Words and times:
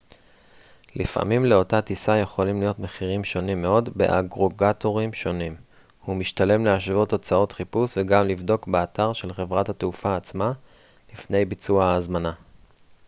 לפעמים 0.95 1.45
לאותה 1.45 1.81
טיסה 1.81 2.17
יכולים 2.17 2.61
להיות 2.61 2.79
מחירים 2.79 3.23
שונים 3.23 3.61
מאוד 3.61 3.89
באגרגטורים 3.95 5.13
שונים 5.13 5.55
ומשתלם 6.07 6.65
להשוות 6.65 7.09
תוצאות 7.09 7.51
חיפוש 7.51 7.93
וגם 7.97 8.27
לבדוק 8.27 8.67
באתר 8.67 9.13
של 9.13 9.33
חברת 9.33 9.69
התעופה 9.69 10.15
עצמה 10.15 10.51
לפני 11.13 11.45
ביצוע 11.45 11.85
ההזמנה 11.85 12.31